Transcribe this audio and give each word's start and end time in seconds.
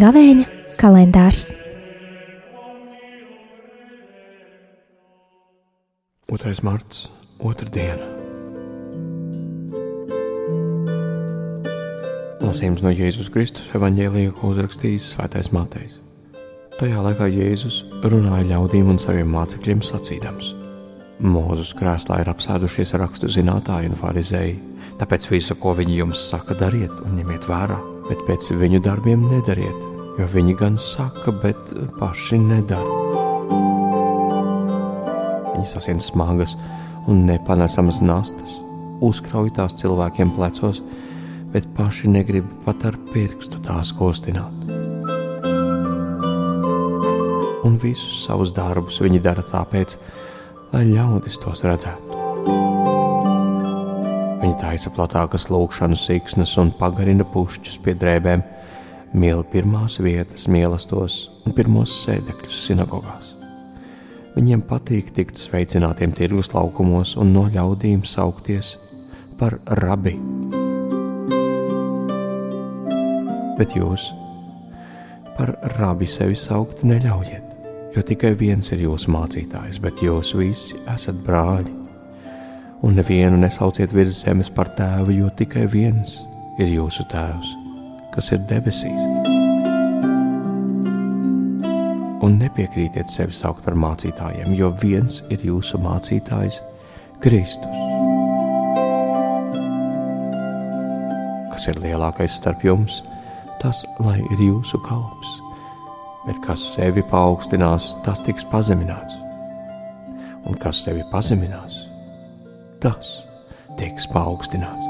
Gavēņa 0.00 0.46
kalendārs 0.80 1.50
2. 6.30 6.62
marts, 6.64 7.08
otrā 7.42 7.68
diena. 7.74 8.06
Lasījums 12.40 12.80
no 12.86 12.94
Jēzus 12.94 13.28
Kristus 13.34 13.66
evanģēlija, 13.76 14.32
ko 14.38 14.54
uzrakstījis 14.54 15.10
Svētais 15.12 15.50
Matejs. 15.52 15.98
Tajā 16.80 16.96
laikā 17.04 17.26
Jēzus 17.28 17.82
runāja 18.08 18.46
ļaudīm 18.54 18.86
un 18.88 18.96
saviem 18.96 19.28
mācekļiem 19.34 19.82
sacīdams: 19.84 20.46
Mūzus 21.20 21.74
krēslā 21.76 22.22
ir 22.22 22.30
apsēdušies 22.32 22.94
rakstu 23.02 23.28
zinātāji 23.28 23.90
un 23.90 23.98
farizēji, 24.00 24.54
tāpēc 25.02 25.26
visu, 25.28 25.58
ko 25.60 25.74
viņi 25.76 25.98
jums 25.98 26.22
saka, 26.30 26.56
dariet 26.56 27.02
un 27.04 27.18
ņemiet 27.18 27.44
vērā, 27.50 27.76
bet 28.08 28.24
pēc 28.24 28.48
viņu 28.62 28.80
darbiem 28.88 29.28
nedariet, 29.28 29.84
jo 30.16 30.30
viņi 30.32 30.56
gan 30.62 30.80
saka, 30.80 31.36
bet 31.44 31.76
paši 32.00 32.40
nedara. 32.46 32.96
Viņi 35.50 35.68
sasien 35.74 36.00
smagas 36.00 36.56
un 37.12 37.26
nepanesamas 37.28 38.00
nastas, 38.00 38.56
uzkrauj 39.04 39.52
tās 39.60 39.76
cilvēkiem 39.84 40.32
plecos, 40.32 40.80
bet 41.52 41.68
paši 41.76 42.16
negrib 42.16 42.48
pat 42.64 42.88
ar 42.88 42.96
pirkstu 43.12 43.60
tās 43.68 43.92
kustināt 43.92 44.69
un 47.64 47.76
visus 47.80 48.24
savus 48.24 48.52
darbus 48.56 49.00
viņi 49.02 49.20
dara 49.24 49.44
tāpēc, 49.44 49.96
lai 50.72 50.84
ļaudis 50.88 51.40
tos 51.42 51.64
redzētu. 51.66 52.18
Viņi 54.40 54.56
taisa 54.56 54.92
platākas 54.94 55.50
lūkšanu 55.52 55.98
siksnas 56.00 56.56
un 56.60 56.72
pagarina 56.78 57.26
pušķus 57.28 57.76
pie 57.84 57.94
drēbēm, 58.00 58.44
mīl 59.12 59.42
pirmās 59.52 59.98
vietas 60.00 60.46
mīlestos 60.48 61.26
un 61.44 61.56
pirmos 61.56 61.92
sēdekļus 62.06 62.62
sinagogās. 62.70 63.34
Viņiem 64.36 64.62
patīk 64.64 65.10
tikt 65.12 65.36
sveicinātiem 65.36 66.14
tirgus 66.16 66.52
laukumos 66.54 67.16
un 67.20 67.34
no 67.34 67.48
ļaudīm 67.50 68.06
saukties 68.06 68.76
par 69.40 69.58
rabi. 69.82 70.14
Bet 73.58 73.76
jūs 73.76 74.08
par 75.36 75.56
rabi 75.76 76.08
sevi 76.08 76.38
saukt 76.38 76.86
neļaujiet 76.86 77.49
jo 77.94 78.02
tikai 78.06 78.34
viens 78.38 78.70
ir 78.74 78.84
jūsu 78.84 79.10
mācītājs, 79.10 79.80
bet 79.82 80.02
jūs 80.04 80.34
visi 80.38 80.78
esat 80.92 81.18
brāļi. 81.26 81.72
Un 82.86 82.96
nevienu 82.96 83.40
nesauciet 83.40 83.92
virs 83.92 84.22
zemes 84.24 84.48
par 84.54 84.70
tēvu, 84.78 85.12
jo 85.18 85.30
tikai 85.36 85.66
viens 85.68 86.16
ir 86.62 86.70
jūsu 86.70 87.04
tēvs, 87.10 87.50
kas 88.14 88.30
ir 88.36 88.40
debesīs. 88.48 89.02
Un 92.20 92.36
nepiekrītiet 92.40 93.10
sevi 93.10 93.34
saukt 93.36 93.64
par 93.66 93.76
mācītājiem, 93.80 94.54
jo 94.56 94.70
viens 94.80 95.20
ir 95.32 95.42
jūsu 95.44 95.80
mācītājs, 95.82 96.62
Kristus. 97.20 97.84
Kas 101.50 101.68
ir 101.68 101.82
lielākais 101.82 102.38
starp 102.40 102.64
jums, 102.64 103.02
tas 103.60 103.84
lai 104.00 104.20
ir 104.22 104.46
jūsu 104.46 104.80
kalps 104.86 105.40
bet 106.26 106.40
kas 106.44 106.62
sevi 106.74 107.02
paaugstinās, 107.10 107.94
tas 108.06 108.22
tiks 108.24 108.46
pazemināts. 108.52 109.16
Un 110.48 110.56
kas 110.60 110.84
sevi 110.84 111.04
pazeminās, 111.12 111.82
tas 112.80 113.12
tiks 113.80 114.08
paaugstināts. 114.12 114.88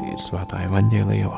Tie 0.00 0.12
ir 0.12 0.20
svētā 0.20 0.64
evaņģēlīja 0.68 1.32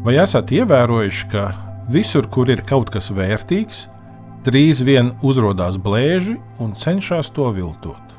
Vai 0.00 0.14
esat 0.16 0.48
ievērojuši, 0.56 1.26
ka 1.28 1.50
visur, 1.92 2.24
kur 2.32 2.48
ir 2.48 2.62
kaut 2.64 2.88
kas 2.88 3.10
vērtīgs, 3.12 3.82
drīz 4.46 4.78
vien 4.86 5.10
uzrādās 5.20 5.76
blēži 5.76 6.38
un 6.56 6.70
cenšas 6.72 7.28
to 7.36 7.50
viltot? 7.52 8.14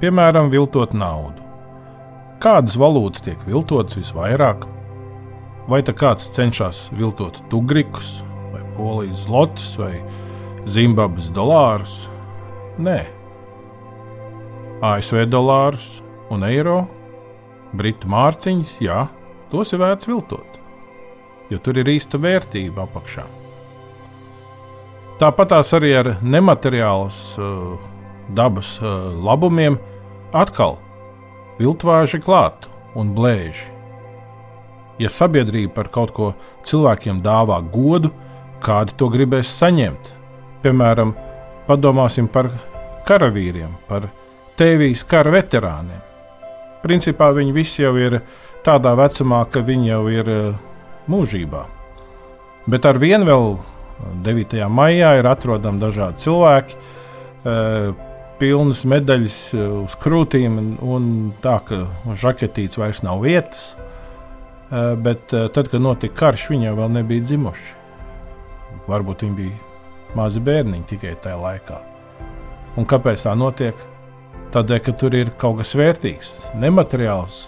Piemēram, 0.00 0.50
viltot 0.50 0.90
naudu. 0.90 1.44
Kādas 2.42 2.74
valūtas 2.82 3.22
tiek 3.22 3.44
viltotas 3.46 3.94
visvairāk? 4.00 4.66
Vai 5.70 5.80
tā 5.86 5.94
kāds 5.94 6.26
cenšas 6.34 6.88
viltot 6.98 7.38
tugrikus, 7.52 8.24
vai 8.50 8.64
polijas 8.74 9.22
zlotus, 9.28 9.70
vai 9.78 10.00
zimbabves 10.66 11.30
dolārus? 11.30 11.94
Nē, 12.82 12.98
ASV 14.82 15.28
dolārus 15.30 16.02
un 16.34 16.42
eiro, 16.50 16.82
britu 17.70 18.10
mārciņas, 18.10 18.76
jā, 18.82 19.06
tos 19.54 19.70
ir 19.70 19.84
vērts 19.86 20.10
viltot 20.10 20.55
jo 21.50 21.58
tur 21.62 21.78
ir 21.78 21.90
īsta 21.90 22.18
vērtība 22.20 22.86
apakšā. 22.86 23.26
Tāpat 25.20 25.52
arī 25.78 25.94
ar 25.96 26.10
nemateriālas 26.20 27.20
uh, 27.40 27.78
dabas 28.36 28.76
uh, 28.82 29.14
labumiem 29.24 29.78
atkal 30.36 30.76
viltvāži 31.56 32.20
klāt 32.20 32.68
un 32.96 33.14
blēži. 33.16 33.70
Ja 35.00 35.08
sabiedrība 35.12 35.72
par 35.76 35.88
kaut 35.92 36.12
ko 36.16 36.30
cilvēkiem 36.68 37.22
dāvā 37.24 37.62
godu, 37.72 38.10
kādi 38.64 38.92
to 38.96 39.08
gribēs 39.12 39.48
saņemt? 39.56 40.12
Piemēram, 40.64 41.14
padomāsim 41.68 42.28
par 42.32 42.50
karavīriem, 43.08 43.72
par 43.88 44.08
tēvijas 44.60 45.04
kara 45.08 45.32
veterāniem. 45.32 46.00
Principā 46.84 47.30
viņi 47.36 47.56
visi 47.56 47.82
jau 47.84 47.94
ir 47.96 48.20
tādā 48.68 48.92
vecumā, 48.98 49.46
ka 49.48 49.64
viņi 49.64 49.92
jau 49.94 50.02
ir 50.12 50.32
uh, 50.32 50.56
mūžībā. 51.10 51.64
Bet 52.66 52.86
ar 52.88 52.98
vienu 52.98 53.28
vēl 53.28 53.48
9. 54.26 54.58
maijā 54.68 55.14
ir 55.20 55.28
atrodami 55.30 55.80
dažādi 55.80 56.24
cilvēki, 56.24 56.76
e, 56.76 57.56
pilnas 58.40 58.84
medaļas 58.88 59.38
e, 59.54 59.66
uz 59.86 59.96
krūtīm, 60.02 60.58
un 60.82 61.10
tā, 61.44 61.58
ka 61.66 61.84
žaketīts 62.12 62.80
vairs 62.80 63.02
nav 63.06 63.22
vietas. 63.24 63.72
E, 63.72 64.94
bet 65.00 65.30
tad, 65.30 65.70
kad 65.70 65.82
notika 65.82 66.18
karš, 66.26 66.48
viņi 66.52 66.70
jau 66.70 66.88
nebija 66.92 67.24
dzimuši. 67.30 67.74
Varbūt 68.86 69.24
viņi 69.24 69.38
bija 69.38 70.16
mazi 70.18 70.40
bērniņi 70.42 70.88
tikai 70.90 71.14
tajā 71.22 71.38
laikā. 71.40 71.78
Un 72.76 72.88
kāpēc 72.88 73.24
tā 73.24 73.34
notiek? 73.38 73.78
Tādēļ, 74.54 74.80
ka 74.84 74.92
tur 75.00 75.14
ir 75.16 75.32
kaut 75.40 75.58
kas 75.58 75.74
vērtīgs, 75.76 76.34
nemateriāls, 76.62 77.46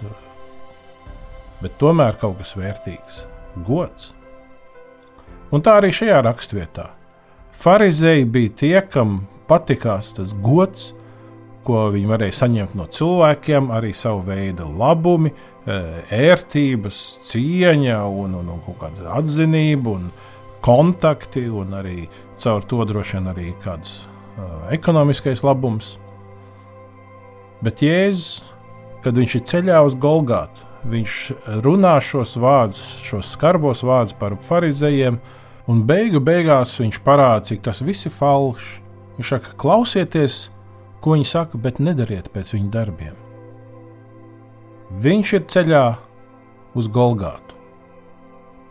bet 1.62 1.76
tomēr 1.80 2.18
kaut 2.20 2.40
kas 2.40 2.56
vērtīgs 2.58 3.26
gods. 3.66 4.12
Un 5.54 5.64
tā 5.64 5.78
arī 5.80 5.90
šajā 5.94 6.20
raksturvietā. 6.26 6.90
Pharizēji 7.58 8.28
bija 8.30 8.54
tie, 8.60 8.76
kam 8.84 9.22
patikās 9.48 10.12
tas 10.16 10.34
gods, 10.44 10.92
ko 11.66 11.88
viņi 11.92 12.08
varēja 12.08 12.36
saņemt 12.42 12.76
no 12.78 12.86
cilvēkiem, 12.92 13.70
arī 13.74 13.92
savu 13.96 14.22
veidu 14.28 14.68
labumi, 14.78 15.32
e, 15.32 15.78
ērtības, 16.16 17.00
cieņa 17.28 18.02
un, 18.08 18.36
un, 18.40 18.52
un 18.54 18.62
kaut 18.64 18.78
kāda 18.82 19.16
atzinība 19.18 19.96
un 19.96 20.10
kontakti, 20.64 21.44
un 21.48 21.74
arī 21.80 22.06
caur 22.40 22.64
to 22.68 22.84
droši 22.88 23.18
vien 23.18 23.30
arī 23.32 23.48
kāds 23.64 23.98
uh, 24.38 24.68
ekonomiskais 24.74 25.42
labums. 25.46 25.96
Bet 27.64 27.82
Jēzus, 27.82 28.42
kad 29.02 29.18
viņš 29.18 29.36
ir 29.38 29.44
ceļā 29.52 29.82
uz 29.86 29.96
Golgātu, 29.98 30.67
viņš 30.86 31.16
runā 31.64 31.96
šos 32.04 32.36
vārdus, 32.38 32.82
šos 33.06 33.32
skarbos 33.34 33.82
vārdus 33.86 34.16
par 34.18 34.36
farizējiem, 34.36 35.18
un 35.68 35.82
beigu 35.86 36.20
beigās 36.24 36.76
viņš 36.80 37.00
parāda, 37.04 37.46
cik 37.50 37.64
tas 37.66 37.82
viss 37.82 38.06
ir 38.06 38.14
falšs. 38.14 38.78
Viņš 39.18 39.32
saka, 39.34 39.54
klausieties, 39.58 40.36
ko 41.02 41.16
viņi 41.16 41.26
saka, 41.26 41.58
bet 41.58 41.80
nedariet 41.82 42.30
pēc 42.30 42.54
viņu 42.54 42.70
darbiem. 42.70 43.16
Viņš 45.02 45.32
ir 45.34 45.44
ceļā 45.50 45.84
uz 46.78 46.88
Golgātu, 46.88 47.58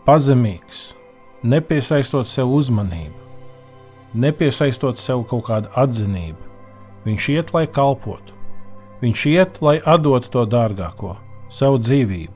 pazemīgs, 0.08 0.88
nepiesaistot 1.44 2.26
sev 2.26 2.50
uzmanību, 2.56 3.14
nepiesaistot 4.16 4.98
sev 4.98 5.22
kaut 5.28 5.46
kādu 5.52 5.70
atzinību. 5.76 6.40
Viņš 7.04 7.30
iet, 7.36 7.54
lai 7.54 7.68
kalpotu, 7.70 8.34
viņš 9.04 9.24
iet, 9.30 9.62
lai 9.62 9.78
atdotu 9.84 10.32
to 10.32 10.48
dārgāko 10.48 11.14
savu 11.52 11.80
dzīvību, 11.82 12.34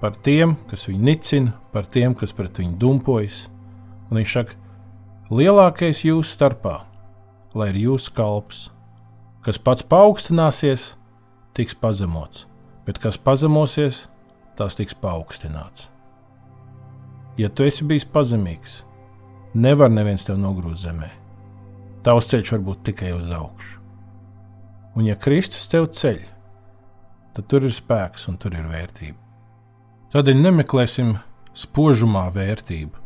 par 0.00 0.16
tiem, 0.22 0.56
kas 0.70 0.86
viņu 0.88 1.04
nicina, 1.08 1.54
par 1.72 1.86
tiem, 1.90 2.14
kas 2.14 2.34
pret 2.36 2.58
viņu 2.60 2.76
dumpojas, 2.80 3.44
Un 4.10 4.20
viņš 4.20 4.34
saka, 4.38 4.56
lielākais 5.34 6.04
jūsu 6.06 6.30
starpā, 6.30 6.78
lai 7.56 7.70
ir 7.72 7.82
jūsu 7.88 8.12
kalps, 8.14 8.66
kas 9.42 9.58
pats 9.58 9.86
paaugstināsies, 9.86 10.92
tiks 11.56 11.74
pazemots, 11.78 12.44
bet 12.86 13.00
kas 13.02 13.18
pazemosies, 13.18 14.04
tas 14.58 14.78
tiks 14.78 14.94
paaugstināts. 14.94 15.88
Ja 17.36 17.50
tu 17.50 17.66
esi 17.66 17.84
bijis 17.84 18.06
pazemīgs, 18.08 18.80
nevar 19.54 19.90
neviens 19.92 20.24
tevi 20.24 20.40
nogrūst 20.40 20.86
zemē. 20.86 21.10
Tavs 22.06 22.30
ceļš 22.30 22.54
var 22.54 22.62
būt 22.68 22.86
tikai 22.86 23.10
uz 23.16 23.32
augšu. 23.34 23.82
Un 24.96 25.04
ja 25.10 25.16
Kristus 25.18 25.66
tev 25.68 25.90
ceļ, 25.92 26.22
tad 27.36 27.48
tur 27.52 27.66
ir 27.68 27.74
spēks 27.74 28.30
un 28.30 28.38
tur 28.40 28.56
ir 28.56 28.64
vērtība. 28.70 29.18
Tādēļ 30.14 30.38
nemeklēsim 30.40 31.16
spožumā 31.56 32.30
vērtību, 32.32 32.96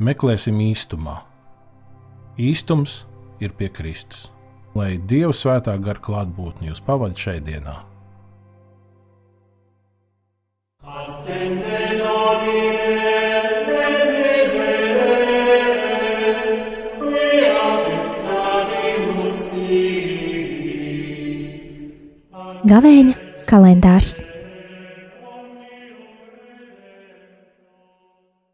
meklēsim 0.00 0.60
īstumā. 0.70 1.18
Īstums 2.40 3.02
ir 3.44 3.52
pie 3.58 3.68
Kristus. 3.68 4.30
Lai 4.72 4.96
Dieva 4.96 5.34
svētā 5.36 5.74
gara 5.84 6.00
klātbūtne 6.00 6.70
jūs 6.70 6.80
pavada 6.80 7.18
šai 7.18 7.40
dienā. 7.44 7.82
Gavēņa 22.72 23.31
kalendārs 23.46 24.20